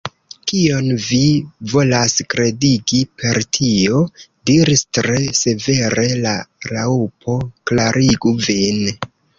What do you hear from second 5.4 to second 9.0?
severe la Raŭpo. "Klarigu vin."